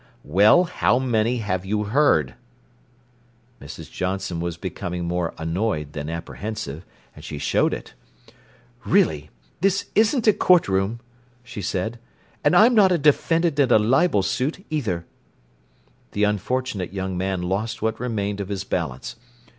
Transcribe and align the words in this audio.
"Well, 0.25 0.63
how 0.63 0.97
many 0.97 1.37
have 1.45 1.63
you 1.63 1.83
heard?" 1.83 2.33
Mrs. 3.61 3.91
Johnson 3.91 4.39
was 4.39 4.57
becoming 4.57 5.05
more 5.05 5.31
annoyed 5.37 5.93
than 5.93 6.09
apprehensive, 6.09 6.83
and 7.15 7.23
she 7.23 7.37
showed 7.37 7.71
it. 7.71 7.93
"Really, 8.83 9.29
this 9.59 9.91
isn't 9.93 10.25
a 10.25 10.33
court 10.33 10.67
room," 10.67 11.01
she 11.43 11.61
said. 11.61 11.99
"And 12.43 12.55
I'm 12.55 12.73
not 12.73 12.91
a 12.91 12.97
defendant 12.97 13.59
in 13.59 13.69
a 13.71 13.77
libel 13.77 14.23
suit, 14.23 14.65
either!" 14.71 15.05
The 16.13 16.23
unfortunate 16.23 16.91
young 16.91 17.15
man 17.15 17.43
lost 17.43 17.83
what 17.83 17.99
remained 17.99 18.39
of 18.41 18.49
his 18.49 18.63
balance. 18.63 19.17